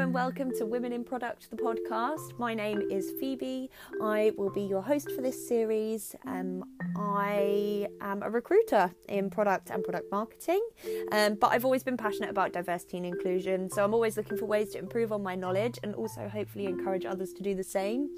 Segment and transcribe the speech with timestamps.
[0.00, 2.38] and welcome to Women in Product, the podcast.
[2.38, 3.68] My name is Phoebe.
[4.00, 6.16] I will be your host for this series.
[6.26, 6.64] Um,
[6.96, 10.66] I am a recruiter in product and product marketing,
[11.12, 13.68] um, but I've always been passionate about diversity and inclusion.
[13.68, 17.04] So I'm always looking for ways to improve on my knowledge and also hopefully encourage
[17.04, 18.08] others to do the same.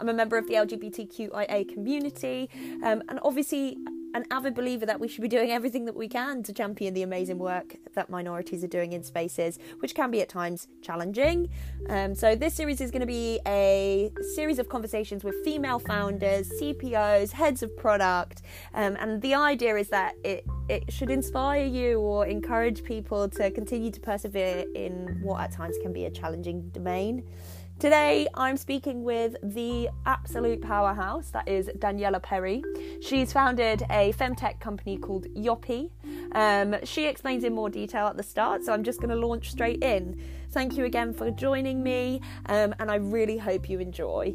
[0.00, 2.48] I'm a member of the LGBTQIA community,
[2.82, 3.76] um, and obviously
[4.14, 7.02] an avid believer that we should be doing everything that we can to champion the
[7.02, 11.48] amazing work that minorities are doing in spaces, which can be at times challenging.
[11.88, 16.50] Um, so, this series is going to be a series of conversations with female founders,
[16.60, 18.42] CPOs, heads of product,
[18.74, 23.50] um, and the idea is that it it should inspire you or encourage people to
[23.50, 27.24] continue to persevere in what at times can be a challenging domain.
[27.78, 32.60] Today, I'm speaking with the absolute powerhouse that is Daniela Perry.
[33.00, 35.92] She's founded a femtech company called Yoppie.
[36.32, 39.52] Um, she explains in more detail at the start, so I'm just going to launch
[39.52, 40.20] straight in.
[40.50, 44.34] Thank you again for joining me, um, and I really hope you enjoy.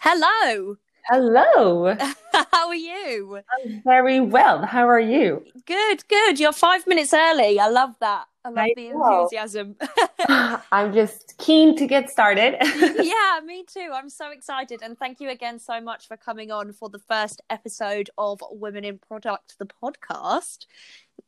[0.00, 0.76] Hello.
[1.06, 1.96] Hello.
[2.52, 3.40] How are you?
[3.64, 4.64] I'm very well.
[4.64, 5.44] How are you?
[5.66, 6.38] Good, good.
[6.40, 7.58] You're five minutes early.
[7.58, 8.26] I love that.
[8.44, 9.76] I love I the enthusiasm.
[10.72, 12.56] I'm just keen to get started.
[13.02, 13.90] yeah, me too.
[13.92, 14.80] I'm so excited.
[14.82, 18.84] And thank you again so much for coming on for the first episode of Women
[18.84, 20.66] in Product, the podcast.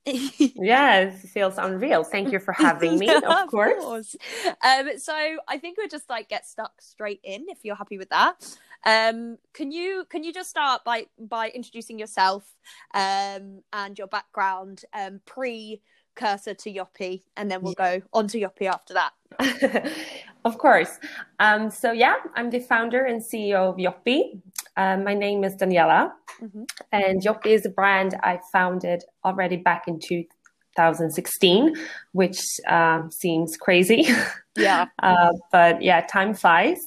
[0.06, 2.05] yeah, it feels unreal.
[2.05, 3.84] Thank you for having me, of, Of course.
[3.84, 4.17] course.
[4.64, 5.12] Um, so
[5.48, 8.56] I think we'll just like get stuck straight in if you're happy with that.
[8.84, 12.56] Um, can you can you just start by by introducing yourself
[12.95, 15.81] um, and your background um, pre
[16.14, 19.12] cursor to Yoppie, and then we'll go on to Yoppie after that.
[20.45, 20.98] of course.
[21.39, 24.41] Um, so, yeah, I'm the founder and CEO of Yoppie.
[24.77, 26.69] Um, my name is Daniela, Mhm.
[26.92, 31.74] and Yoppie is a brand I founded already back in 2016,
[32.13, 34.08] which um, seems crazy.
[34.57, 34.86] Yeah.
[35.02, 36.80] uh, but yeah, time flies.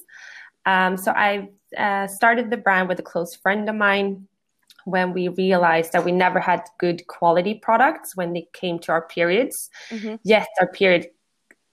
[0.65, 4.27] Um, so I uh, started the brand with a close friend of mine
[4.85, 9.01] when we realized that we never had good quality products when they came to our
[9.07, 9.69] periods.
[9.89, 10.19] Mhm.
[10.23, 11.07] Yes, our period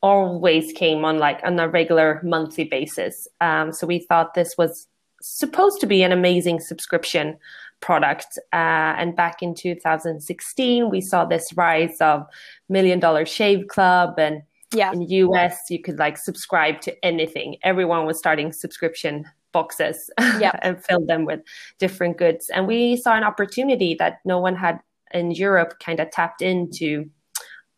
[0.02, 3.26] always came on like on a regular monthly basis.
[3.40, 4.86] Um, so we thought this was
[5.20, 7.36] supposed to be an amazing subscription
[7.80, 8.38] product.
[8.52, 12.26] Uh, and back in 2016, we saw this rise of
[12.68, 14.92] Million Dollar Shave Club and Yeah.
[14.92, 17.56] in US you could like subscribe to anything.
[17.62, 20.52] Everyone was starting subscription boxes Yeah.
[20.62, 21.40] and filled them with
[21.78, 22.50] different goods.
[22.50, 24.80] And we saw an opportunity that no one had
[25.12, 27.10] in Europe kind of tapped into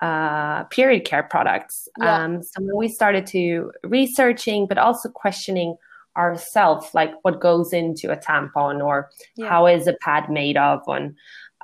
[0.00, 1.88] uh, period care products.
[1.98, 2.24] Yeah.
[2.24, 5.76] Um, so we started to researching, but also questioning
[6.16, 9.48] ourselves, like what goes into a tampon or Yeah.
[9.48, 11.14] how is a pad made of, and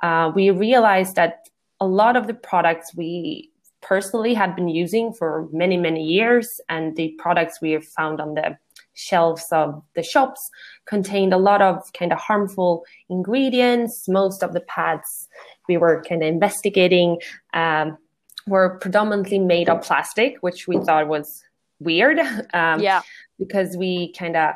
[0.01, 1.49] uh, we realized that
[1.81, 6.95] a lot of the products we personally had been using for many many years, and
[6.95, 8.57] the products we have found on the
[8.99, 10.49] shelves of the shops
[10.85, 14.07] contained a lot of kind of harmful ingredients.
[14.07, 15.27] Most of the pads
[15.67, 17.19] we were kind of investigating
[17.53, 17.97] um,
[18.47, 21.43] were predominantly made of plastic, which we thought was
[21.79, 22.19] weird.
[22.53, 23.01] Um, yeah.
[23.37, 24.55] because we kind of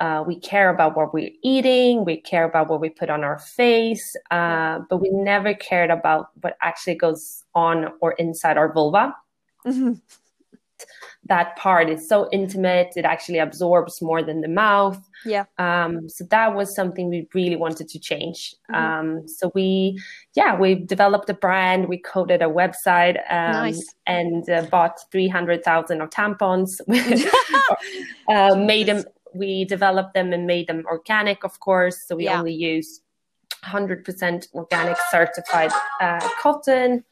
[0.00, 3.38] uh, we care about what we're eating, we care about what we put on our
[3.38, 9.14] face, uh, but we never cared about what actually goes on or inside our vulva.
[9.66, 10.00] Mhm.
[11.28, 14.98] That part is so intimate; it actually absorbs more than the mouth.
[15.24, 15.44] Yeah.
[15.58, 18.54] Um, so that was something we really wanted to change.
[18.70, 18.74] Mhm.
[18.74, 20.00] Um, so we,
[20.34, 23.94] yeah, we developed a brand, we coded a website, um, Nice.
[24.06, 26.80] and uh, bought three hundred thousand of tampons.
[28.28, 32.38] uh, made them we developed them and made them organic of course so we Yeah.
[32.38, 33.02] only use
[33.64, 37.04] 100% organic certified uh, cotton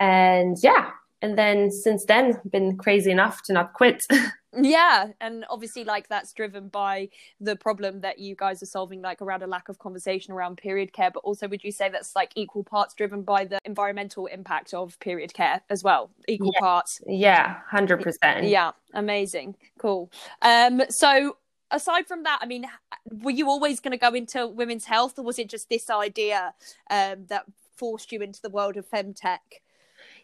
[0.00, 0.90] and yeah
[1.22, 4.04] and then since then been crazy enough to not quit
[4.56, 9.20] Yeah, and obviously, like that's driven by the problem that you guys are solving, like
[9.20, 11.10] around a lack of conversation around period care.
[11.10, 14.98] But also, would you say that's like equal parts driven by the environmental impact of
[15.00, 16.10] period care as well?
[16.26, 16.60] Equal Yeah.
[16.60, 17.00] parts.
[17.06, 20.10] yeah 100% Yeah, amazing, cool.
[20.40, 21.36] Um, so
[21.70, 22.64] aside from that, I mean,
[23.10, 26.54] were you always going to go into women's health, or was it just this idea
[26.90, 27.44] um that
[27.76, 29.60] forced you into the world of femtech?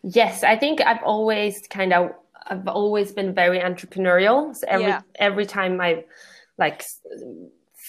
[0.04, 2.10] Yes, I think I've always kind of
[2.46, 4.54] I've always been very entrepreneurial.
[4.54, 5.00] So every Yeah.
[5.18, 6.04] every time I
[6.58, 6.84] like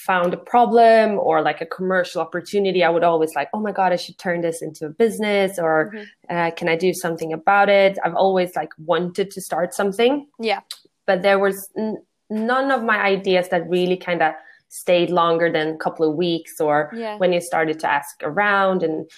[0.06, 3.92] found a problem or like a commercial opportunity, I would always like, oh my god,
[3.92, 6.06] I should turn this into a business or Mhm.
[6.30, 7.98] uh, can I do something about it?
[8.04, 10.60] I've always like wanted to start something, Yeah,
[11.06, 14.32] but there was n- none of my ideas that really kind of
[14.68, 17.16] stayed longer than a couple of weeks or Yeah.
[17.18, 19.08] when you started to ask around and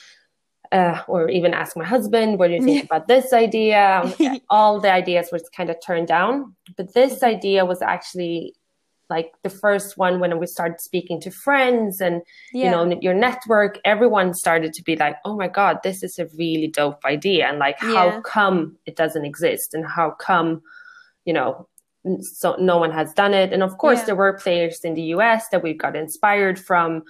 [0.73, 4.03] uh, or even ask my husband what do you think about this idea?
[4.51, 6.55] All the ideas were kind of turned down.
[6.77, 8.55] But this idea was actually
[9.11, 12.21] like the first one when we started speaking to friends and
[12.53, 12.65] Yeah.
[12.65, 16.27] you know your network everyone started to be like oh my god this is a
[16.37, 17.47] really dope idea.
[17.49, 17.95] And like Yeah.
[17.95, 19.73] how come it doesn't exist?
[19.75, 20.61] And how come
[21.25, 21.69] you know
[22.21, 23.53] so no one has done it?
[23.53, 24.05] And of course Yeah.
[24.07, 27.03] there were players in the us that we got inspired from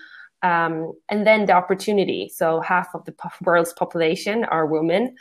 [0.42, 5.14] um, and then the opportunity so half of the world's population are women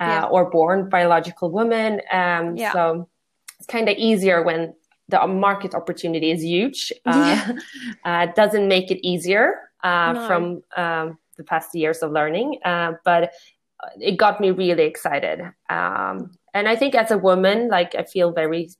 [0.00, 0.24] uh, Yeah.
[0.24, 2.72] or born biological women um, Yeah.
[2.72, 3.08] so
[3.58, 4.74] it's kind of easier when
[5.08, 7.52] the market opportunity is huge uh,
[8.04, 10.26] uh, doesn't make it easier uh, No.
[10.26, 10.42] from
[10.76, 13.32] um, the past years of learning uh, but
[14.00, 18.32] it got me really excited um, and i think as a woman like i feel
[18.32, 18.70] very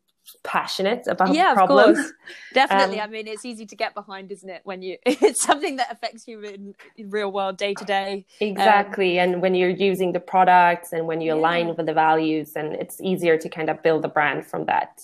[0.43, 2.13] passionate about yeah, the of problem course.
[2.53, 3.01] Definitely.
[3.01, 4.63] Um, I mean, it's easy to get behind, isn't it?
[4.65, 8.27] When you, it's something that affects you in, in real world, day to day.
[8.41, 11.35] exactly and when you're using the products and when you Yeah.
[11.35, 15.01] align with the values and it's easier to kind of build a brand from that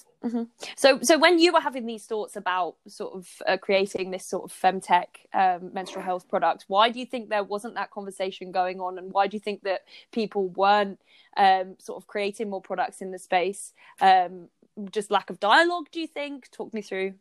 [0.76, 4.44] So, so when you were having these thoughts about sort of uh, creating this sort
[4.44, 8.80] of femtech um, menstrual health product, why do you think there wasn't that conversation going
[8.80, 9.80] on, and why do you think that
[10.12, 10.98] people weren't
[11.36, 13.72] um, sort of creating more products in the space?
[14.00, 14.48] Um,
[14.90, 16.50] just lack of dialogue, do you think?
[16.50, 17.14] Talk me through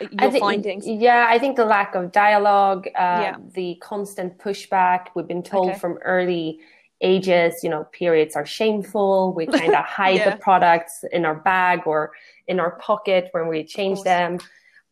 [0.00, 0.86] I your think- findings.
[0.86, 3.36] Yeah, I think the lack of dialogue, uh, Yeah.
[3.54, 5.08] the constant pushback.
[5.14, 5.78] We've been told Okay.
[5.78, 6.60] from early
[7.00, 9.32] ages, you know, periods are shameful.
[9.34, 10.30] We kind of hide Yeah.
[10.30, 12.12] the products in our bag or
[12.46, 14.38] in our pocket when we change them.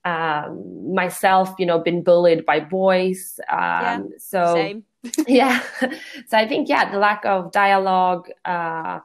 [0.04, 3.38] Um, myself, you know, been bullied by boys.
[3.48, 4.84] Um, so Same.
[5.26, 5.60] yeah
[6.28, 9.00] so i think yeah the lack of dialogue uh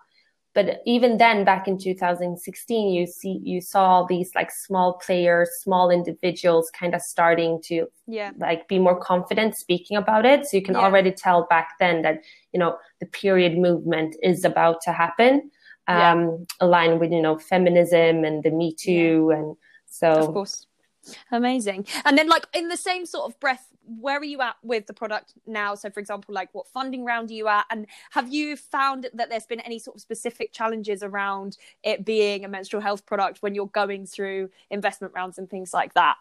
[0.57, 5.91] but even then back in 2016 you see you saw these like small players small
[5.91, 8.31] individuals kind of starting to Yeah.
[8.47, 10.85] like be more confident speaking about it so you can Yeah.
[10.85, 12.17] already tell back then that
[12.53, 12.71] you know
[13.01, 15.33] the period movement is about to happen
[15.87, 16.11] Yeah.
[16.13, 16.21] um
[16.65, 19.47] aligned with you know feminism and the me too and
[19.99, 20.55] so of course
[21.31, 23.67] amazing and then like in the same sort of breath
[23.99, 27.29] where are you at with the product now so for example like what funding round
[27.29, 31.03] are you at and have you found that there's been any sort of specific challenges
[31.03, 35.73] around it being a menstrual health product when you're going through investment rounds and things
[35.73, 36.15] like that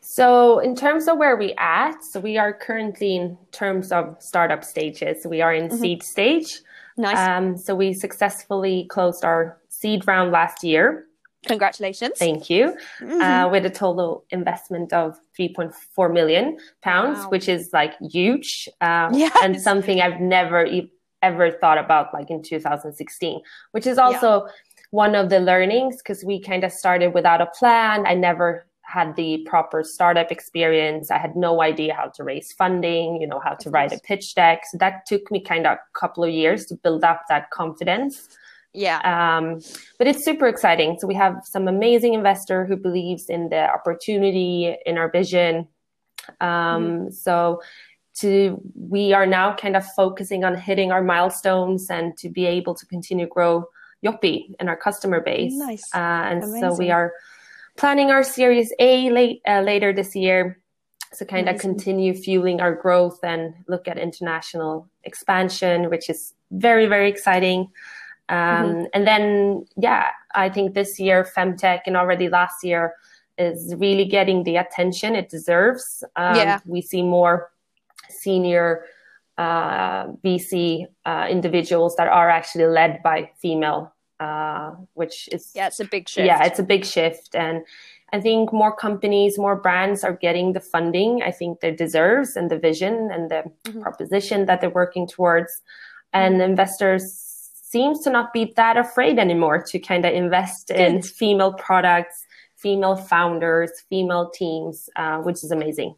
[0.00, 4.64] So, in terms of where we at, so we are currently in terms of startup
[4.64, 5.24] stages.
[5.26, 6.60] We are in seed stage.
[6.96, 11.06] nice Um, so we successfully closed our seed round last year.
[11.46, 12.76] Congratulations Thank you.
[13.00, 13.20] Mhm.
[13.20, 17.28] Uh, with a total investment of 3.4 million pounds, Wow.
[17.30, 19.36] which is like huge, um, Yes.
[19.42, 20.92] and something I've never e-
[21.22, 23.40] ever thought about, like in 2016.
[23.72, 24.46] Which is also
[24.90, 28.06] one of the learnings because we kind of started without a plan.
[28.06, 31.10] I never had the proper startup experience.
[31.12, 34.34] I had no idea how to raise funding, you know, how to write a pitch
[34.34, 34.64] deck.
[34.66, 38.28] So that took me kind of a couple of years to build up that confidence.
[38.72, 39.60] Yeah Um,
[39.98, 40.96] but it's super exciting.
[40.98, 45.68] So we have some amazing investor who believes in the opportunity in our vision.
[46.40, 47.60] Um, So
[48.20, 52.74] to we are now kind of focusing on hitting our milestones and to be able
[52.74, 53.64] to continue grow
[54.04, 55.52] Yoppie and our customer base.
[55.54, 55.88] Nice.
[55.94, 57.12] Uh, and so we are
[57.76, 60.58] planning our Series A late uh, later this year.
[61.12, 66.86] So kind of continue fueling our growth and look at international expansion, which is very
[66.86, 67.68] very exciting.
[68.30, 68.84] Um, Mm-hmm.
[68.94, 72.94] And then, yeah, I think this year, Femtech and already last year
[73.38, 76.04] is really getting the attention it deserves.
[76.16, 76.60] Um, Yeah.
[76.66, 77.50] We see more
[78.08, 78.84] senior
[79.38, 85.80] uh, VC uh, individuals that are actually led by female, uh, which is yeah it's
[85.80, 87.34] a big shift yeah, it's a big shift.
[87.34, 87.64] And
[88.12, 92.50] I think more companies, more brands are getting the funding I think they deserves and
[92.50, 93.80] the vision and the Mhm.
[93.82, 95.62] proposition that they're working towards.
[96.12, 97.29] And investors
[97.70, 102.24] seems to not be that afraid anymore to kind of invest in female products,
[102.56, 105.94] female founders, female teams, uh, which is amazing.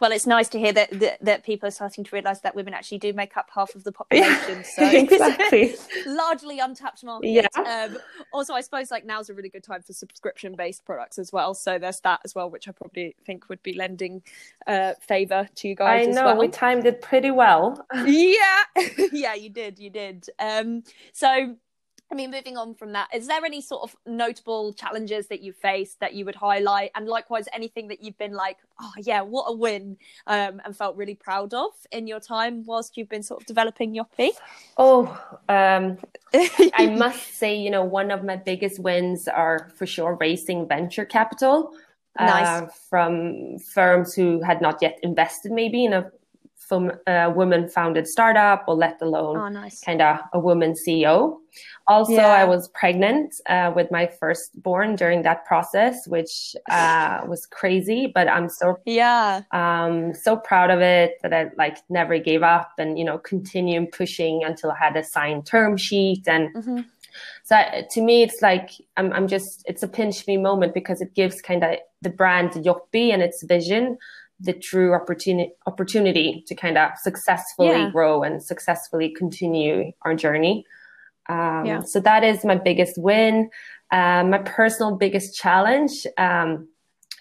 [0.00, 2.74] Well it's nice to hear that, that that people are starting to realize that women
[2.74, 5.74] actually do make up half of the population so exactly.
[6.06, 7.28] largely untapped market.
[7.28, 7.88] Yeah.
[7.90, 7.98] Um,
[8.32, 11.54] also, I suppose like now's a really good time for subscription based products as well.
[11.54, 14.22] So there's that as well, which I probably think would be lending
[14.66, 16.06] uh, favor to you guys.
[16.06, 16.38] I as know well.
[16.38, 17.84] we timed it pretty well.
[18.04, 18.62] yeah,
[19.12, 20.28] yeah, you did, you did.
[20.38, 20.82] Um,
[21.12, 21.56] so.
[22.12, 25.56] I mean, moving on from that, is there any sort of notable challenges that you've
[25.56, 26.90] faced that you would highlight?
[26.96, 30.96] And likewise, anything that you've been like, oh, yeah, what a win, um, and felt
[30.96, 34.30] really proud of in your time whilst you've been sort of developing Yoppie?
[34.76, 35.06] Oh,
[35.48, 35.98] um,
[36.34, 41.04] I must say, you know, one of my biggest wins are for sure raising venture
[41.04, 41.74] capital.
[42.18, 42.62] nice.
[42.62, 46.10] uh, from firms who had not yet invested maybe in a
[46.70, 49.80] from a woman founded startup or let alone oh, nice.
[49.80, 51.36] kind of a woman CEO.
[51.88, 52.28] Also, yeah.
[52.28, 58.06] I was pregnant uh, with my firstborn during that process, which uh, was crazy.
[58.14, 62.70] But I'm so yeah, um, so proud of it that I like never gave up
[62.78, 66.28] and you know continued pushing until I had a signed term sheet.
[66.28, 66.80] And mm-hmm.
[67.42, 67.56] so
[67.90, 71.42] to me, it's like I'm I'm just it's a pinch me moment because it gives
[71.42, 73.98] kind of the brand Yoppie and its vision
[74.40, 77.90] the true opportunity opportunity to kind of successfully yeah.
[77.90, 80.64] grow and successfully continue our journey.
[81.28, 81.80] Um, yeah.
[81.82, 83.50] So that is my biggest win.
[83.92, 86.68] Um, my personal biggest challenge um,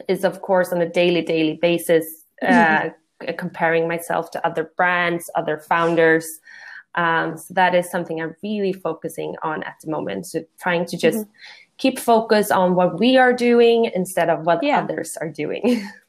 [0.07, 2.05] is, of course, on a daily, daily basis,
[2.47, 2.89] uh,
[3.37, 6.27] comparing myself to other brands, other founders.
[6.95, 10.25] Um, so that is something I'm really focusing on at the moment.
[10.25, 11.31] So trying to just mm-hmm.
[11.77, 14.79] keep focus on what we are doing instead of what yeah.
[14.79, 15.87] others are doing.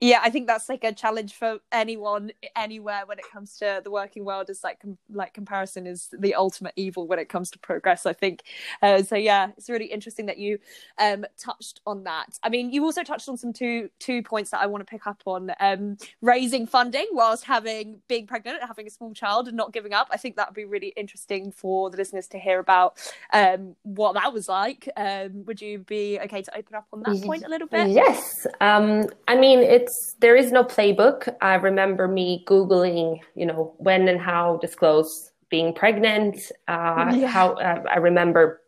[0.00, 3.90] yeah i think that's like a challenge for anyone anywhere when it comes to the
[3.90, 7.58] working world is like com- like comparison is the ultimate evil when it comes to
[7.58, 8.42] progress i think.
[8.82, 10.58] Uh, so yeah it's really interesting that you
[10.98, 12.38] um touched on that.
[12.42, 15.06] I mean you also touched on some two two points that i want to pick
[15.06, 19.56] up on um raising funding whilst having being pregnant and having a small child and
[19.56, 20.08] not giving up.
[20.10, 22.98] I think that would be really interesting for the listeners to hear about
[23.32, 24.88] um what that was like.
[24.96, 27.88] Um would you be okay to open up on that point a little bit?
[27.88, 28.46] yes.
[28.60, 31.34] Um i mean it it's there is no playbook.
[31.40, 36.52] I remember me googling, you know, when and how disclose being pregnant.
[36.68, 37.26] Uh, yeah.
[37.26, 38.60] How uh, I remember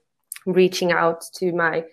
[0.46, 1.84] reaching out to my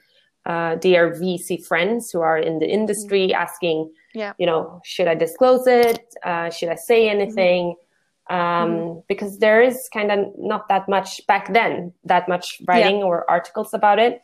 [0.45, 3.41] uh, dear VC friends who are in the industry, mm-hmm.
[3.41, 4.33] asking, yeah.
[4.38, 6.03] you know, should I disclose it?
[6.23, 7.21] Uh, should I say mm-hmm.
[7.21, 7.75] anything?
[7.75, 8.35] Mm-hmm.
[8.35, 8.99] Um, mm-hmm.
[9.07, 13.05] Because there is kind of not that much back then, that much writing yeah.
[13.05, 14.21] or articles about it.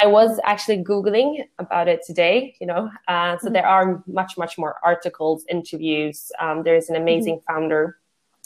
[0.00, 3.52] I was actually Googling about it today, you know, uh, so mm-hmm.
[3.52, 6.32] there are much, much more articles, interviews.
[6.40, 7.52] Um, there's an amazing mm-hmm.
[7.52, 7.98] founder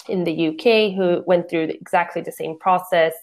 [0.09, 3.15] in the UK who went through exactly the same process,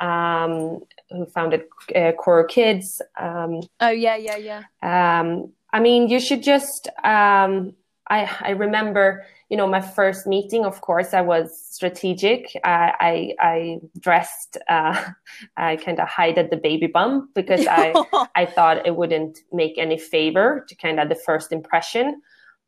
[0.00, 0.80] um,
[1.10, 3.02] who founded uh, Koru Kids.
[3.18, 4.62] Um, oh, yeah, yeah, yeah.
[4.82, 7.74] Um, I mean, you should just, um,
[8.12, 12.58] I, I remember you know, my first meeting, of course, I was strategic.
[12.64, 14.98] I I, I dressed, uh,
[15.58, 17.92] I kind of hid at the baby bump because I
[18.34, 22.22] I thought it wouldn't make any favor to kind of the first impression.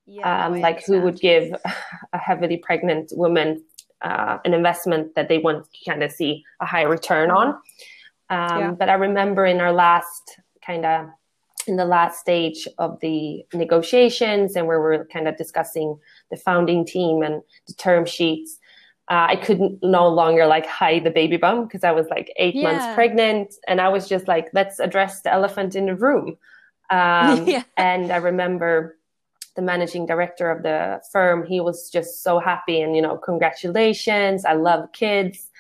[0.05, 1.57] Yeah, um, like who would give
[2.13, 3.65] a heavily pregnant woman
[4.03, 7.49] uh, an investment that they want to kind of see a high return on.
[8.29, 8.71] Um, yeah.
[8.73, 11.09] But I remember in our last kind of
[11.69, 15.99] in the last stage of the negotiations and where we're kind of discussing
[16.31, 18.59] the founding team and the term sheets
[19.11, 22.55] uh, i couldn't no longer like hide the baby bump because i was like eight
[22.55, 22.71] yeah.
[22.71, 26.37] months pregnant and i was just like let's address the elephant in the room
[26.91, 27.63] um, yeah.
[27.77, 28.99] and i remember
[29.57, 34.45] the managing director of the firm he was just so happy and you know congratulations
[34.45, 35.51] i love kids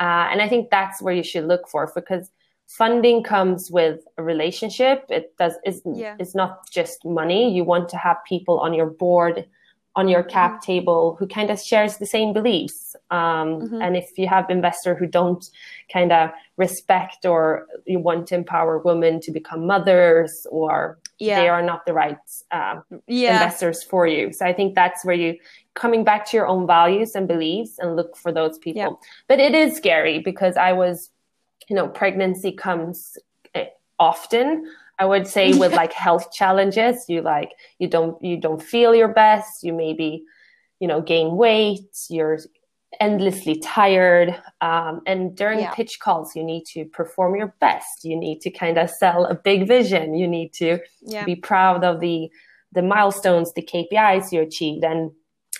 [0.00, 2.30] uh, and i think that's where you should look for because
[2.76, 5.04] funding comes with a relationship.
[5.08, 6.16] It does is yeah.
[6.18, 7.54] it's not just money.
[7.54, 9.46] You want to have people on your board,
[9.94, 10.72] on your cap mm-hmm.
[10.72, 12.96] table who kind of shares the same beliefs.
[13.10, 13.82] Um, mm-hmm.
[13.82, 15.44] And if you have investor who don't
[15.92, 21.40] kind of respect or you want to empower women to become mothers or yeah.
[21.40, 22.16] they are not the right
[22.50, 23.34] uh, yeah.
[23.34, 24.32] investors for you.
[24.32, 25.36] So I think that's where you
[25.74, 29.00] coming back to your own values and beliefs and look for those people.
[29.28, 31.10] But it is scary because I was
[31.72, 33.16] you know, pregnancy comes
[33.54, 33.64] eh,
[33.98, 34.70] often.
[34.98, 39.08] I would say with like health challenges, you like you don't you don't feel your
[39.08, 39.64] best.
[39.64, 40.22] You maybe
[40.80, 41.96] you know gain weight.
[42.10, 42.40] You're
[43.00, 44.38] endlessly tired.
[44.60, 45.72] Um, and during yeah.
[45.72, 48.04] pitch calls, you need to perform your best.
[48.04, 50.14] You need to kind of sell a big vision.
[50.14, 51.24] You need to yeah.
[51.24, 52.28] be proud of the
[52.72, 55.10] the milestones, the KPIs you achieved, and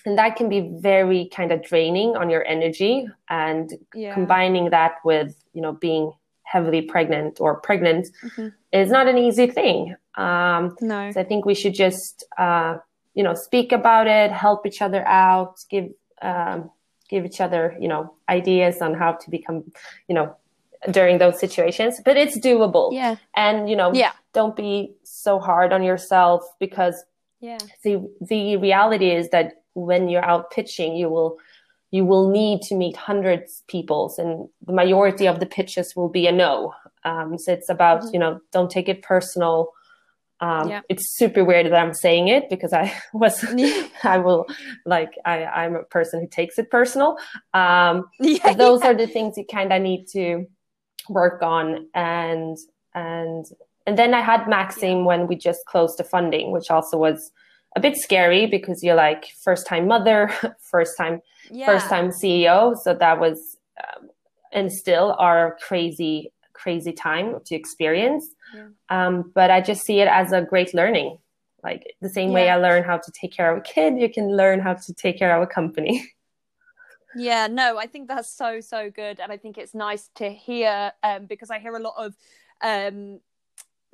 [0.04, 3.08] and that can be very kind of draining on your energy.
[3.28, 4.14] And yeah.
[4.14, 6.12] combining that with you know being
[6.52, 8.48] heavily pregnant or pregnant mm-hmm.
[8.72, 12.76] is not an easy thing um, no so i think we should just uh,
[13.14, 15.88] you know speak about it help each other out give
[16.20, 16.70] um,
[17.08, 19.64] give each other you know ideas on how to become
[20.08, 20.36] you know
[20.90, 25.72] during those situations but it's doable yeah and you know yeah don't be so hard
[25.72, 27.04] on yourself because
[27.40, 31.38] yeah the the reality is that when you're out pitching you will
[31.90, 36.26] you will need to meet hundreds people and the majority of the pitches will be
[36.26, 36.74] a no
[37.04, 38.14] um, so it's about mm-hmm.
[38.14, 39.70] you know don't take it personal
[40.40, 40.80] um, yeah.
[40.88, 43.44] it's super weird that i'm saying it because i was
[44.04, 44.46] i will
[44.86, 47.16] like I, i'm a person who takes it personal
[47.54, 48.90] um, yeah, those yeah.
[48.90, 50.46] are the things you kind of need to
[51.08, 52.56] work on and
[52.94, 53.46] and
[53.86, 57.32] and then I had Maxim when we just closed the funding, which also was
[57.76, 60.30] a bit scary because you're like first time mother,
[60.70, 61.66] first time yeah.
[61.66, 62.76] first time CEO.
[62.76, 64.08] So that was um,
[64.52, 68.26] and still our crazy crazy time to experience.
[68.54, 68.68] Yeah.
[68.88, 71.18] Um, but I just see it as a great learning.
[71.62, 72.34] Like the same yeah.
[72.34, 74.94] way I learn how to take care of a kid, you can learn how to
[74.94, 76.08] take care of a company.
[77.14, 80.92] Yeah, no, I think that's so so good, and I think it's nice to hear
[81.02, 82.16] um, because I hear a lot of
[82.62, 83.20] um,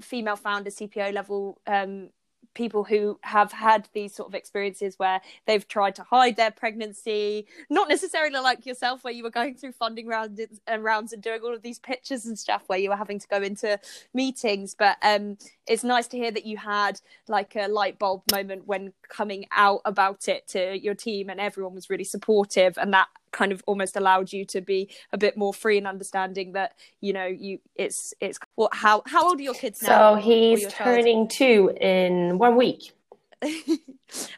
[0.00, 2.10] female founder CPO level um,
[2.58, 7.46] people who have had these sort of experiences where they've tried to hide their pregnancy
[7.70, 11.40] not necessarily like yourself where you were going through funding rounds and rounds and doing
[11.42, 13.78] all of these pitches and stuff where you were having to go into
[14.12, 14.74] meetings.
[14.74, 18.92] But um, it's nice to hear that you had like a light bulb moment when
[19.08, 23.52] coming out about it to your team and everyone was really supportive and that kind
[23.52, 27.26] of almost allowed you to be a bit more free and understanding that you know
[27.26, 30.14] you it's it's what how how old are your kids now?
[30.14, 32.92] So he's turning two in one week.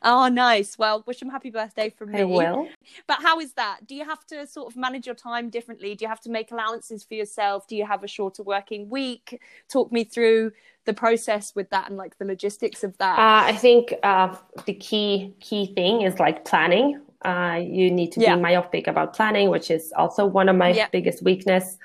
[0.02, 0.76] oh, nice.
[0.78, 2.20] Well, wish him happy birthday from me.
[2.20, 2.68] I will.
[3.06, 3.86] But how is that?
[3.86, 5.94] Do you have to sort of manage your time differently?
[5.94, 7.66] Do you have to make allowances for yourself?
[7.66, 9.40] Do you have a shorter working week?
[9.68, 10.52] Talk me through
[10.84, 13.18] the process with that and like the logistics of that.
[13.18, 14.34] Uh, I think uh,
[14.66, 17.00] the key key thing is like planning.
[17.24, 18.34] Uh, you need to yeah.
[18.34, 20.88] be myopic about planning, which is also one of my yeah.
[20.90, 21.76] biggest weakness.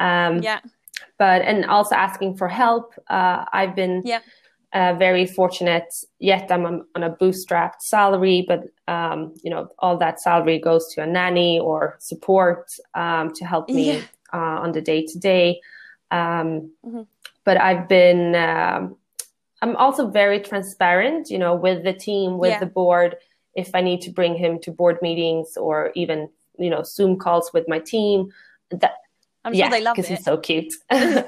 [0.00, 0.60] Um, yeah.
[1.18, 2.94] But and also asking for help.
[3.08, 4.20] Uh, I've been yeah.
[4.72, 5.92] uh, very fortunate.
[6.18, 11.02] Yet I'm on a bootstrapped salary, but um, you know all that salary goes to
[11.02, 14.00] a nanny or support um, to help me yeah.
[14.32, 15.60] Uh, on the day to day.
[16.10, 18.34] But I've been.
[18.34, 18.96] Um,
[19.62, 23.16] I'm also very transparent, you know, with the team, with the board
[23.60, 27.52] if I need to bring him to board meetings or even you know Zoom calls
[27.52, 28.30] with my team.
[28.70, 28.94] That
[29.44, 30.72] I'm sure they love because he's so cute.
[30.90, 31.24] um,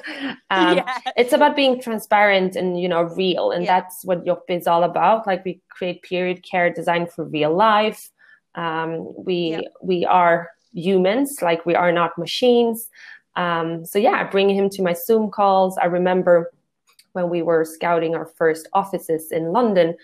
[0.50, 0.98] yeah.
[1.16, 3.80] It's about being transparent and you know real, and yeah.
[3.80, 5.26] that's what Yopp is all about.
[5.26, 8.10] Like we create period care designed for real life.
[8.54, 12.88] Um, we we are humans, like we are not machines.
[13.34, 15.78] Um, so yeah, bringing him to my Zoom calls.
[15.78, 16.52] I remember
[17.12, 19.94] when we were scouting our first offices in London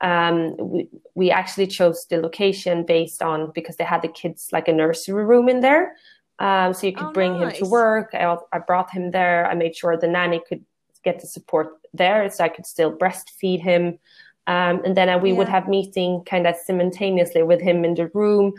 [0.00, 4.68] um, we, we actually chose the location based on because they had the kids like
[4.68, 5.96] a nursery room in there.
[6.38, 7.58] Um, so you could oh, bring nice.
[7.58, 8.10] him to work.
[8.12, 9.46] I, I brought him there.
[9.46, 10.64] I made sure the nanny could
[11.02, 13.98] get the support there so I could still breastfeed him.
[14.46, 15.38] Um, and then uh, we yeah.
[15.38, 18.52] would have meeting kind of simultaneously with him in the room.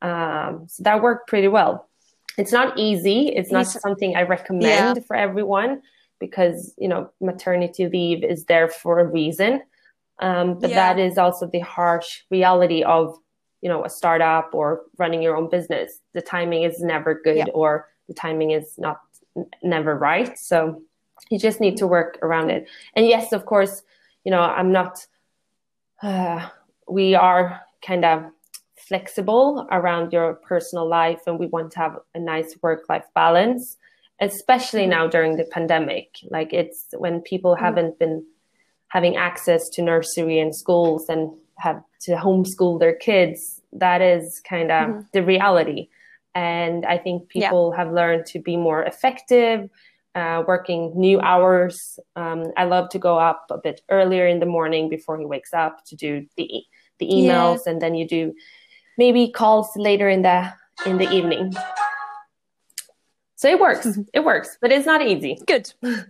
[0.00, 1.88] Um, so that worked pretty well.
[2.38, 3.28] It's not easy.
[3.28, 5.02] It's not He's, something I recommend yeah.
[5.06, 5.82] for everyone
[6.18, 9.62] because, you know, maternity leave is there for a reason.
[10.20, 10.94] Um, but yeah.
[10.94, 13.16] that is also the harsh reality of,
[13.60, 16.00] you know, a startup or running your own business.
[16.14, 17.46] The timing is never good yeah.
[17.54, 19.00] or the timing is not
[19.36, 20.36] n- never right.
[20.38, 20.82] So
[21.30, 22.68] you just need to work around it.
[22.94, 23.82] And yes, of course,
[24.24, 25.06] you know, I'm not,
[26.02, 26.48] uh,
[26.88, 28.24] we are kind of
[28.88, 33.76] flexible around your personal life and we want to have a nice work life balance
[34.20, 34.90] especially mm-hmm.
[34.90, 37.64] now during the pandemic like it's when people mm-hmm.
[37.64, 38.24] haven't been
[38.88, 44.70] having access to nursery and schools and have to homeschool their kids that is kind
[44.70, 45.00] of mm-hmm.
[45.12, 45.88] the reality.
[46.34, 47.84] And i think people yeah.
[47.84, 49.68] have learned to be more effective
[50.14, 51.98] uh, working new hours.
[52.16, 55.52] Um, i love to go up a bit earlier in the morning before he wakes
[55.52, 56.48] up to do the
[56.98, 57.72] the emails yeah.
[57.72, 58.34] and then you do
[58.96, 60.52] maybe calls later in the
[60.86, 61.54] in the evening.
[63.36, 63.86] So it works.
[64.12, 65.38] It works but it's not easy.
[65.46, 65.72] Good.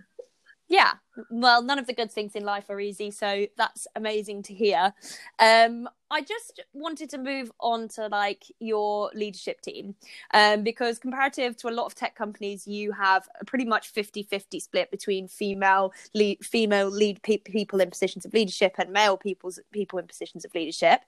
[0.71, 0.93] Yeah
[1.29, 4.93] well none of the good things in life are easy so that's amazing to hear
[5.39, 9.93] um I just wanted to move on to like your leadership team
[10.33, 14.59] um, because comparative to a lot of tech companies, you have a pretty much 50-50
[14.59, 19.59] split between female lead, female lead pe- people in positions of leadership and male people's
[19.71, 21.01] people in positions of leadership.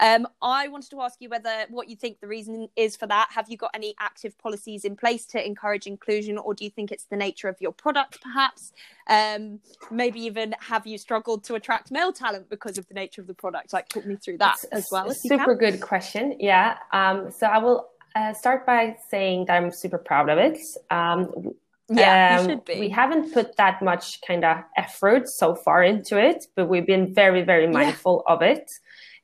[0.00, 3.28] Um, I wanted to ask you whether what you think the reason is for that.
[3.30, 6.90] Have you got any active policies in place to encourage inclusion, or do you think
[6.90, 8.72] it's the nature of your product, perhaps?
[9.06, 9.57] Um,
[9.90, 13.34] maybe even have you struggled to attract male talent because of the nature of the
[13.34, 13.72] product?
[13.72, 15.10] Like, talk me through that that as well.
[15.12, 16.36] super good question.
[16.38, 16.76] Yeah.
[16.92, 20.58] Um, so I will uh, start by saying that I'm super proud of it.
[20.90, 21.52] Um,
[21.90, 26.68] yeah, um, We haven't put that much kind of effort so far into it, but
[26.68, 28.34] we've been very, very mindful yeah.
[28.34, 28.70] of it.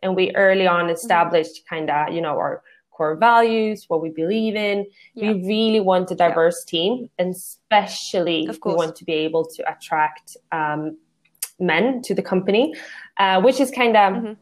[0.03, 0.95] And we early on mm-hmm.
[0.95, 1.75] established mm-hmm.
[1.75, 2.63] kind of, you know, our
[2.97, 4.87] core values, what we believe in.
[5.15, 5.33] Yeah.
[5.33, 6.71] We really want a diverse yeah.
[6.71, 10.97] team, and especially we want to be able to attract um,
[11.59, 12.75] men to the company,
[13.19, 14.33] uh, which is kind of mm-hmm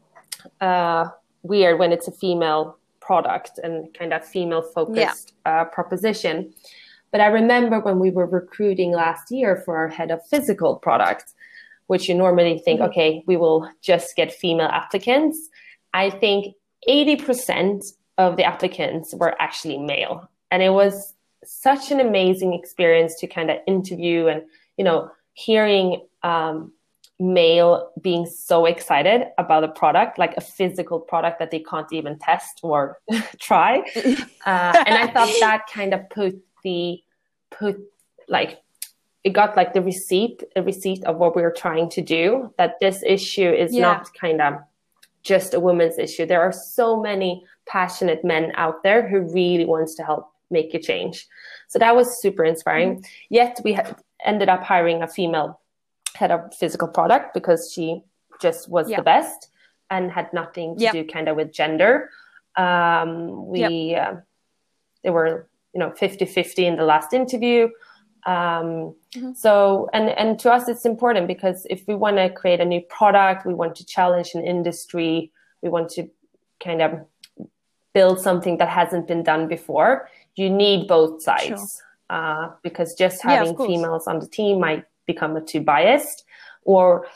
[0.61, 1.09] uh,
[1.43, 5.61] weird when it's a female product and kind of female focused yeah.
[5.61, 6.53] uh, proposition.
[7.11, 11.33] But I remember when we were recruiting last year for our head of physical product,
[11.87, 12.89] which you normally think, mm-hmm.
[12.89, 15.49] okay, we will just get female applicants.
[15.93, 16.55] I think
[16.87, 20.29] 80% of the applicants were actually male.
[20.51, 24.43] And it was such an amazing experience to kind of interview and,
[24.77, 26.71] you know, hearing um,
[27.19, 32.17] male being so excited about a product, like a physical product that they can't even
[32.19, 32.99] test or
[33.39, 33.83] try.
[34.45, 37.01] Uh, and I thought that kind of put the,
[37.49, 37.77] put
[38.27, 38.61] like,
[39.23, 42.77] it got like the receipt, a receipt of what we were trying to do, that
[42.81, 43.83] this issue is yeah.
[43.83, 44.55] not kind of
[45.23, 46.25] just a woman's issue.
[46.25, 50.79] There are so many passionate men out there who really wants to help make a
[50.79, 51.27] change.
[51.67, 52.97] So that was super inspiring.
[52.97, 53.05] Mm-hmm.
[53.29, 55.59] Yet we had ended up hiring a female
[56.15, 58.03] head of physical product because she
[58.41, 59.49] just was the best
[59.89, 60.93] and had nothing to yep.
[60.93, 62.09] do kind of with gender.
[62.55, 63.59] Um, we
[63.91, 64.13] yep.
[64.13, 64.15] uh,
[65.03, 67.69] they were you know 50 50 in the last interview.
[68.25, 69.33] Um, mm-hmm.
[69.33, 72.81] So, and, and to us, it's important because if we want to create a new
[72.81, 76.09] product, we want to challenge an industry, we want to
[76.63, 77.05] kind of
[77.93, 81.45] build something that hasn't been done before, you need both sides.
[81.45, 81.67] Sure.
[82.09, 86.25] Uh, because just having yeah, females on the team might become a too biased
[86.63, 87.07] or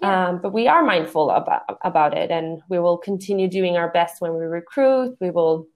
[0.00, 0.28] yeah.
[0.28, 4.20] um, but we are mindful about about it and we will continue doing our best
[4.20, 5.66] when we recruit we will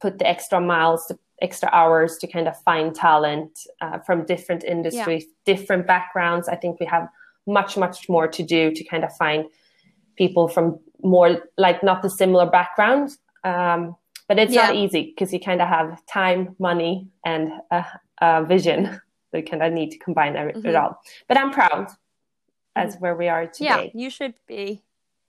[0.00, 4.64] put the extra miles the extra hours to kind of find talent uh, from different
[4.64, 5.54] industries yeah.
[5.54, 7.08] different backgrounds i think we have
[7.46, 9.46] much much more to do to kind of find
[10.16, 13.96] people from more like not the similar background um,
[14.28, 14.66] but it's yeah.
[14.66, 17.84] not easy because you kind of have time money and a,
[18.20, 19.00] a vision
[19.32, 20.76] they kind of need to combine it mm-hmm.
[20.76, 21.00] all.
[21.26, 21.88] But I'm proud
[22.76, 23.02] as mm-hmm.
[23.02, 23.90] where we are today.
[23.94, 24.82] Yeah, you should be.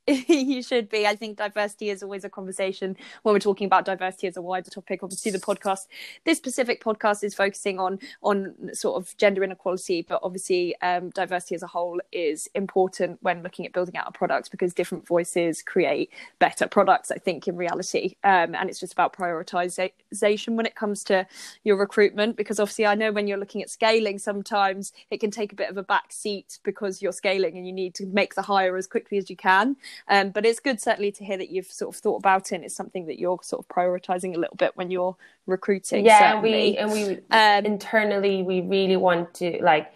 [0.27, 1.07] you should be.
[1.07, 4.69] I think diversity is always a conversation when we're talking about diversity as a wider
[4.69, 5.01] topic.
[5.01, 5.87] Obviously, the podcast,
[6.25, 11.55] this specific podcast, is focusing on on sort of gender inequality, but obviously, um, diversity
[11.55, 15.61] as a whole is important when looking at building out a product because different voices
[15.61, 17.09] create better products.
[17.09, 21.25] I think in reality, um, and it's just about prioritization when it comes to
[21.63, 22.35] your recruitment.
[22.35, 25.69] Because obviously, I know when you're looking at scaling, sometimes it can take a bit
[25.69, 28.85] of a back seat because you're scaling and you need to make the hire as
[28.85, 29.77] quickly as you can.
[30.07, 32.55] Um, but it's good certainly to hear that you've sort of thought about it.
[32.55, 36.05] And it's something that you're sort of prioritizing a little bit when you're recruiting.
[36.05, 36.77] Yeah, certainly.
[36.77, 39.93] and we and we um, internally we really want to like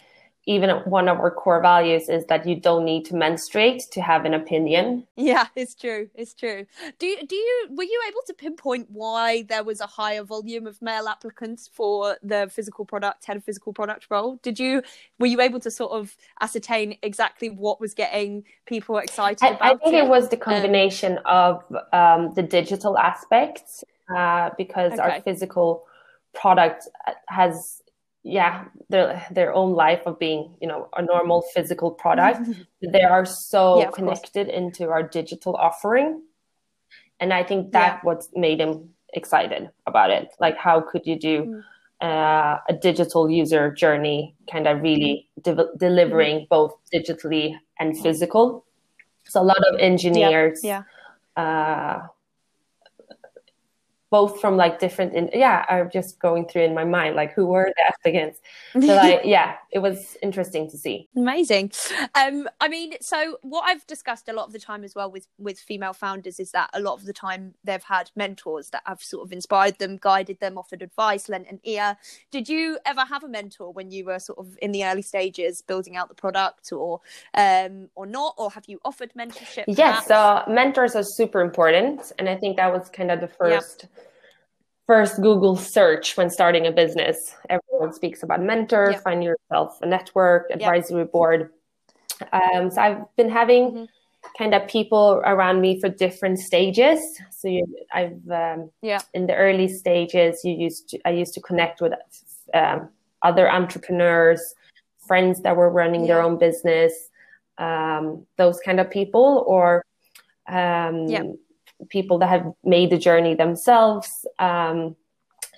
[0.47, 4.23] even one of our core values is that you don't need to menstruate to have
[4.23, 5.05] an opinion.
[5.17, 6.09] Yeah, it's true.
[6.15, 6.65] It's true.
[6.99, 10.65] Do you, do you were you able to pinpoint why there was a higher volume
[10.65, 14.39] of male applicants for the physical product head of physical product role?
[14.41, 14.83] Did you
[15.19, 19.61] were you able to sort of ascertain exactly what was getting people excited I, about
[19.61, 23.83] I think it, it was the combination um, of um, the digital aspects
[24.15, 25.01] uh, because okay.
[25.01, 25.83] our physical
[26.33, 26.87] product
[27.27, 27.81] has
[28.27, 32.41] yeah their their own life of being you know a normal physical product
[32.81, 34.57] they are so yeah, connected course.
[34.57, 36.21] into our digital offering
[37.19, 37.99] and i think that yeah.
[38.03, 41.63] what made them excited about it like how could you do mm.
[42.01, 46.49] uh, a digital user journey kind of really de- delivering mm.
[46.49, 48.65] both digitally and physical
[49.23, 50.83] so a lot of engineers yeah,
[51.37, 51.43] yeah.
[51.43, 52.07] Uh,
[54.09, 57.45] both from like different in, yeah i'm just going through in my mind like who
[57.45, 58.39] were the applicants.
[58.73, 61.07] So like yeah it was interesting to see.
[61.15, 61.71] Amazing.
[62.15, 65.27] Um i mean so what i've discussed a lot of the time as well with
[65.37, 69.01] with female founders is that a lot of the time they've had mentors that have
[69.01, 71.97] sort of inspired them guided them offered advice lent an ear.
[72.31, 75.61] Did you ever have a mentor when you were sort of in the early stages
[75.61, 77.01] building out the product or
[77.33, 78.35] um or not?
[78.37, 82.71] Or have you offered mentorship yes so mentors are super important and i think that
[82.71, 83.87] was kind of the first
[84.87, 87.35] first Google search when starting a business.
[87.49, 88.99] Everyone speaks about mentor, yeah.
[88.99, 91.11] find yourself a network, advisory yeah.
[91.11, 91.49] board.
[92.31, 93.85] Um, so I've been having mm-hmm.
[94.37, 96.99] kind of people around me for different stages.
[97.29, 101.41] So you, I've um, yeah in the early stages, you used to, I used to
[101.41, 101.93] connect with
[102.53, 102.89] um,
[103.21, 104.55] other entrepreneurs,
[105.05, 106.07] friends that were running yeah.
[106.07, 106.93] their own business,
[107.57, 109.85] um, those kind of people, or
[110.47, 111.23] um, yeah
[111.89, 114.25] people that have made the journey themselves.
[114.39, 114.95] Um,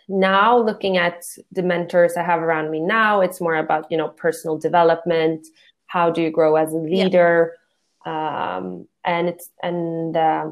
[0.08, 4.10] now, looking at the mentors I have around me now, it's more about you know
[4.10, 5.48] personal development.
[5.88, 7.54] How do you grow as a leader?
[8.06, 8.58] Yeah.
[8.58, 10.52] Um, and it's and uh,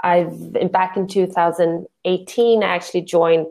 [0.00, 3.46] I've in, back in 2018, I actually joined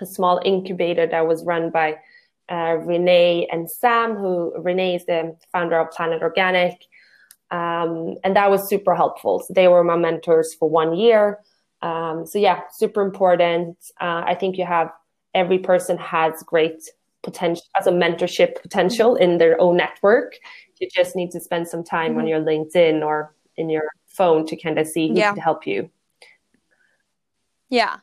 [0.00, 1.98] a small incubator that was run by
[2.48, 6.84] uh, Renee and Sam, who Renee is the founder of Planet Organic,
[7.50, 9.40] um, and that was super helpful.
[9.40, 11.40] So they were my mentors for one year.
[11.82, 13.76] Um, so yeah, super important.
[14.00, 14.90] Uh, I think you have
[15.34, 16.90] every person has great
[17.22, 20.34] potential as a mentorship potential in their own network.
[20.80, 22.20] You just need to spend some time mm-hmm.
[22.20, 25.32] on your LinkedIn or in your phone to kind of see who yeah.
[25.32, 25.90] can help you.
[27.68, 27.98] Yeah.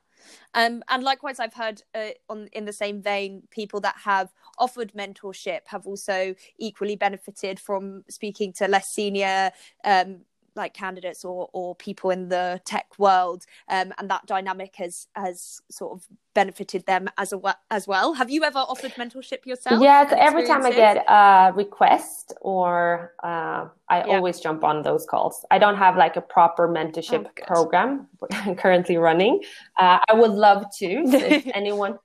[0.53, 4.93] Um, and likewise, I've heard uh, on in the same vein, people that have offered
[4.93, 9.51] mentorship have also equally benefited from speaking to less senior
[9.83, 10.21] um,
[10.57, 13.45] like candidates or or people in the tech world.
[13.69, 18.13] Um, and that dynamic has has sort of benefited them as a as well.
[18.13, 19.81] Have you ever offered mentorship yourself?
[19.81, 24.15] Yeah so every time i get a request or uh, i yeah.
[24.15, 25.45] always jump on those calls.
[25.51, 28.07] I don't have like a proper mentorship oh, program
[28.57, 29.43] currently running.
[29.79, 31.97] Uh, i would love to if anyone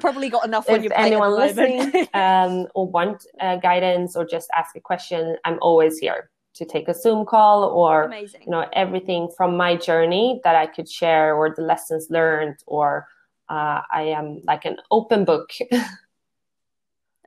[0.00, 4.80] probably got enough if anyone listening um, or want uh, guidance or just ask a
[4.80, 8.42] question i'm always here to take a Zoom call or Amazing.
[8.44, 13.08] you know everything from my journey that I could share or the lessons learned or
[13.48, 15.50] uh, I am like an open book.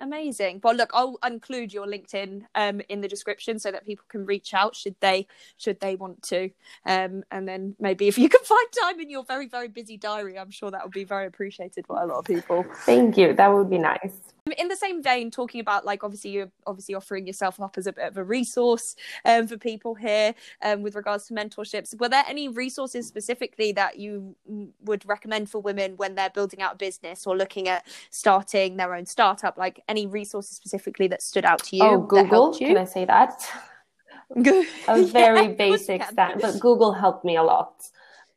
[0.01, 0.59] Amazing.
[0.63, 4.53] Well, look, I'll include your LinkedIn um, in the description so that people can reach
[4.53, 5.27] out should they
[5.57, 6.49] should they want to.
[6.85, 10.37] Um, and then maybe if you can find time in your very very busy diary,
[10.37, 12.65] I'm sure that would be very appreciated by a lot of people.
[12.85, 13.33] Thank you.
[13.33, 17.25] That would be nice in the same vein talking about like obviously you're obviously offering
[17.25, 21.25] yourself up as a bit of a resource um, for people here um, with regards
[21.25, 21.99] to mentorships.
[21.99, 24.35] Were there any resources specifically that you
[24.83, 28.93] would recommend for women when they're building out a business or looking at starting their
[28.93, 29.57] own startup?
[29.57, 32.55] Like any resources specifically that stood out to you oh google?
[32.55, 33.33] can i say that?
[34.87, 37.89] A very yeah, basic that but google helped me a lot.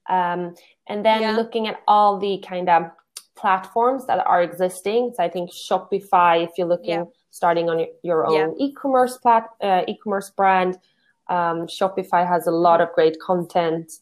[0.08, 0.54] Um,
[0.86, 1.36] and then yeah.
[1.36, 2.90] looking at all the kind of
[3.38, 5.12] platforms that are existing.
[5.16, 7.04] So I think Shopify, if you're looking yeah.
[7.30, 8.66] starting on your, own yeah.
[8.66, 10.78] e-commerce plat, uh, e-commerce brand,
[11.28, 13.92] um, Shopify has a lot of great content.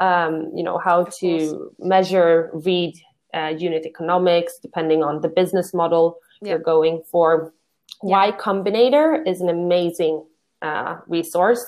[0.00, 1.72] Um, you know how of to course.
[1.78, 2.94] measure, read
[3.32, 6.50] uh, unit economics depending on the business model yeah.
[6.50, 7.52] you're going for.
[8.02, 10.24] Y Combinator is an amazing
[10.62, 11.64] uh, resource.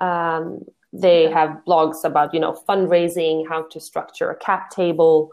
[0.00, 5.30] Um, they have blogs about you know fundraising, how to structure a cap table,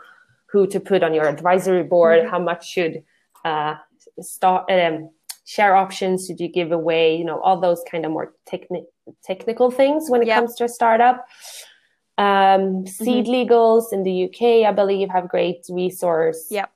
[0.51, 2.29] who to put on your advisory board, mm-hmm.
[2.29, 3.03] how much should
[3.45, 3.75] uh,
[4.19, 5.09] start um,
[5.45, 8.85] share options should you give away, you know, all those kind of more techni-
[9.23, 10.39] technical things when it yep.
[10.39, 11.25] comes to a startup.
[12.17, 13.51] Um, Seed mm-hmm.
[13.51, 16.47] Legals in the UK, I believe, have great resource.
[16.49, 16.71] Yep.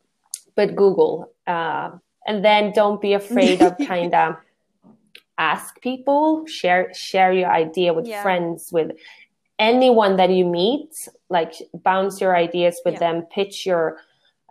[0.56, 1.92] But Google, uh,
[2.26, 4.36] and then don't be afraid of kind of
[5.38, 8.24] ask people, share share your idea with yeah.
[8.24, 8.92] friends, with
[9.60, 10.90] anyone that you meet,
[11.30, 13.00] like bounce your ideas with yeah.
[13.00, 13.98] them, pitch your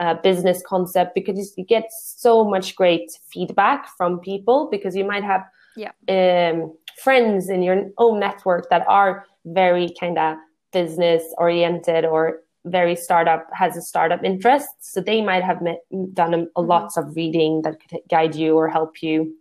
[0.01, 5.23] uh, business concept because you get so much great feedback from people because you might
[5.23, 5.43] have
[5.77, 5.93] yeah.
[6.09, 10.37] um, friends in your own network that are very kind of
[10.73, 15.81] business oriented or very startup has a startup interest so they might have met,
[16.14, 16.67] done a, a mm-hmm.
[16.67, 19.37] lots of reading that could guide you or help you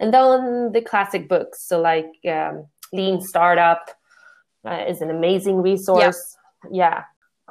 [0.00, 3.88] and then the classic books so like um, lean startup
[4.64, 6.36] uh, is an amazing resource.
[6.70, 7.04] Yeah.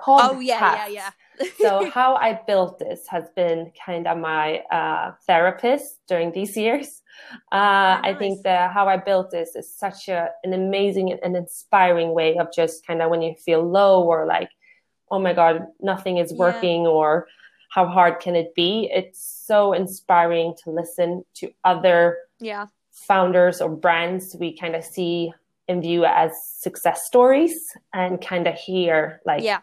[0.08, 1.10] Oh yeah, yeah, yeah.
[1.60, 7.02] so how I built this has been kind of my uh, therapist during these years.
[7.52, 8.02] Uh, nice.
[8.04, 12.38] I think that how I built this is such a, an amazing and inspiring way
[12.38, 14.50] of just kind of when you feel low or like,
[15.12, 16.90] oh my God, nothing is working yeah.
[16.90, 17.28] or
[17.70, 18.90] how hard can it be?
[18.92, 22.68] It's so inspiring to listen to other yeah.
[22.92, 25.34] founders or brands we kind of see
[25.74, 27.56] and view as success stories
[27.94, 29.60] and kind of hear like yeah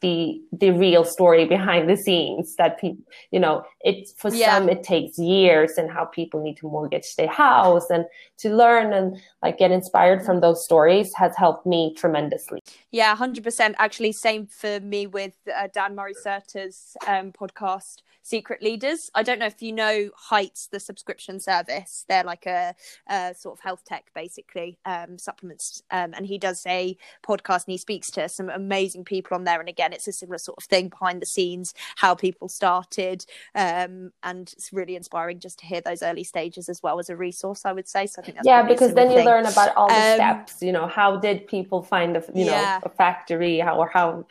[0.00, 4.54] the the real story behind the scenes that people you know it for yeah.
[4.54, 8.04] some it takes years and how people need to mortgage their house and
[8.38, 12.60] to learn and like get inspired from those stories has helped me tremendously
[12.90, 19.10] yeah 100% actually same for me with uh, dan murray serter's um, podcast secret leaders.
[19.14, 22.04] I don't know if you know heights the subscription service.
[22.08, 22.74] They're like a,
[23.08, 27.72] a sort of health tech basically um, supplements um, and he does a podcast and
[27.72, 29.60] he speaks to some amazing people on there.
[29.60, 34.12] And again it's a similar sort of thing behind the scenes how people started um,
[34.22, 37.64] and it's really inspiring just to hear those early stages as well as a resource
[37.64, 38.06] i would say.
[38.06, 39.26] So i think yeah because then you thing.
[39.26, 42.80] learn about all the um, steps you know how did people find the you yeah.
[42.82, 44.26] a factory how or how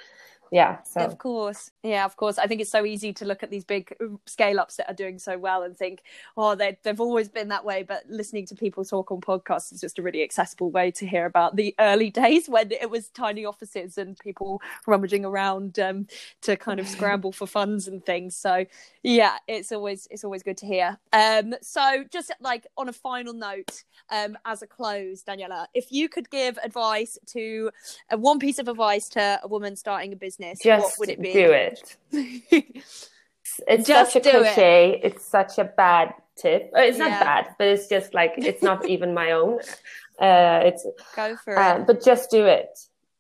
[0.51, 1.01] yeah so.
[1.01, 1.71] Of course.
[1.83, 2.37] Yeah of course.
[2.37, 4.93] I think it's so easy to look at these big uh, scale ups that are
[4.93, 6.03] doing so well and think
[6.35, 7.83] oh they, they've always been that way.
[7.83, 11.25] But listening to people talk on podcasts is just a really accessible way to hear
[11.25, 16.07] about the early days when it was tiny offices and people rummaging around um,
[16.41, 18.35] to kind of scramble for funds and things.
[18.35, 18.65] So
[19.03, 20.97] yeah it's always it's always good to hear.
[21.13, 26.09] Um, so just like on a final note um, as a close daniela if you
[26.09, 27.69] could give advice to
[28.11, 31.09] uh, one piece of advice to a woman starting a business business, just what would
[31.09, 31.33] it be?
[31.33, 31.97] do it.
[33.67, 34.53] it's Just such a do it.
[34.53, 34.99] cliche.
[35.03, 36.71] It's such a bad tip.
[36.75, 37.23] Uh, It's not Yeah.
[37.23, 39.59] bad, but it's just like it's not even my own.
[40.19, 41.87] Uh, it's Go for uh, it.
[41.87, 42.69] but just do it.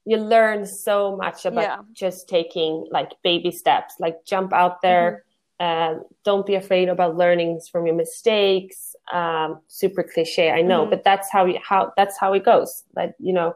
[0.05, 1.77] You learn so much about Yeah.
[1.93, 3.95] just taking like baby steps.
[3.99, 5.07] Like jump out there.
[5.11, 5.23] Mm-hmm.
[5.59, 8.95] Um, don't be afraid about learnings from your mistakes.
[9.11, 10.89] Um, super cliche, I know, Mhm.
[10.91, 12.83] but that's how you, how that's how it goes.
[12.95, 13.55] Like you know,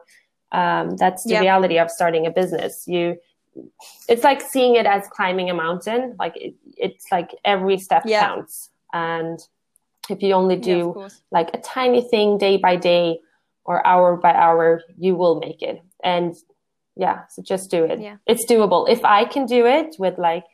[0.50, 1.40] um, that's the Yeah.
[1.40, 2.88] reality of starting a business.
[2.88, 3.18] You,
[4.08, 6.16] it's like seeing it as climbing a mountain.
[6.18, 8.26] Like it, it's like every step Yeah.
[8.26, 9.38] counts, and
[10.10, 11.22] if you only do course.
[11.30, 13.20] like a tiny thing day by day
[13.64, 15.80] or hour by hour, you will make it.
[16.02, 16.34] And
[16.96, 18.00] yeah, so just do it.
[18.00, 18.16] Yeah.
[18.26, 18.88] It's doable.
[18.88, 20.44] If I can do it with like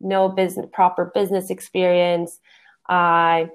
[0.00, 2.38] no business proper business experience,
[2.88, 3.50] I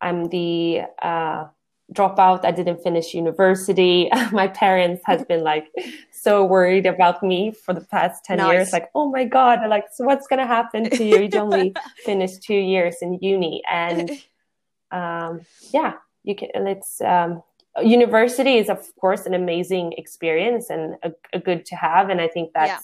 [0.00, 1.46] I'm the uh
[1.94, 2.44] dropout.
[2.44, 4.10] I didn't finish university.
[4.32, 5.66] My parents has been like
[6.10, 8.52] so worried about me for the past 10 Nice.
[8.52, 8.72] years.
[8.72, 11.18] Like, oh my God, They're like, so what's gonna happen to you?
[11.20, 13.62] You only finished two years in uni.
[13.70, 14.10] And
[14.90, 15.40] um,
[15.72, 15.94] yeah,
[16.24, 16.48] you can.
[16.66, 17.42] It's um,
[17.82, 22.28] university is of course an amazing experience and a, a good to have, and I
[22.28, 22.78] think that's Yeah.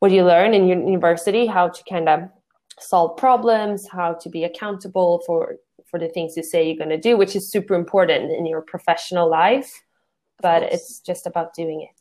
[0.00, 2.28] what you learn in your university how to kind of
[2.78, 5.56] solve problems, how to be accountable for
[5.90, 8.60] for the things you say you're going to do, which is super important in your
[8.60, 9.82] professional life.
[10.40, 10.74] But course.
[10.74, 12.00] it's just about doing it.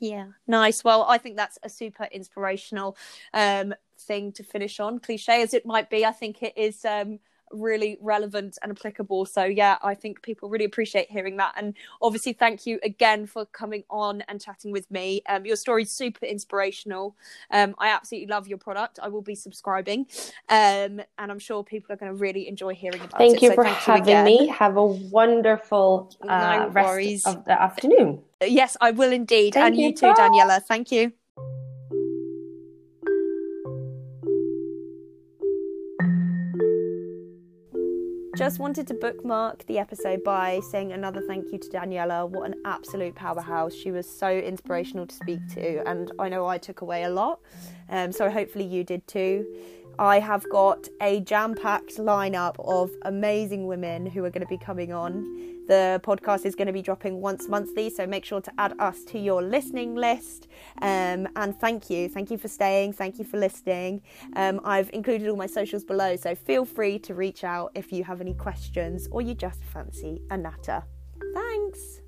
[0.00, 0.84] Yeah, nice.
[0.84, 2.96] Well, I think that's a super inspirational
[3.34, 4.98] um, thing to finish on.
[4.98, 7.18] Cliche as it might be, I think it is um,
[7.52, 9.26] really relevant and applicable.
[9.26, 11.54] So, yeah, I think people really appreciate hearing that.
[11.56, 15.22] And obviously, thank you again for coming on and chatting with me.
[15.28, 17.16] Um, your story's super inspirational.
[17.50, 18.98] Um, I absolutely love your product.
[19.02, 20.06] I will be subscribing,
[20.48, 23.24] um, and I'm sure people are going to really enjoy hearing about it.
[23.24, 23.42] Thank it.
[23.42, 24.46] you So for having me.
[24.48, 28.20] Have a wonderful uh, No rest of the afternoon.
[28.42, 29.54] Yes, I will indeed.
[29.54, 29.94] Thank and you you.
[29.94, 30.62] too, Daniela.
[30.62, 31.12] Thank you.
[38.38, 42.28] Just wanted to bookmark the episode by saying another thank you to Daniela.
[42.28, 43.74] What an absolute powerhouse.
[43.74, 47.40] She was so inspirational to speak to, and I know I took away a lot.
[47.88, 49.44] Um, so hopefully you did too.
[49.98, 54.56] I have got a jam packed lineup of amazing women who are going to be
[54.56, 55.57] coming on.
[55.68, 59.04] The podcast is going to be dropping once monthly, so make sure to add us
[59.04, 60.48] to your listening list.
[60.82, 62.08] Um, and thank you.
[62.08, 62.94] Thank you for staying.
[62.94, 64.02] Thank you for listening.
[64.34, 68.02] Um, I've included all my socials below, so feel free to reach out if you
[68.04, 70.82] have any questions or you just fancy a natter.
[71.34, 72.00] Thanks.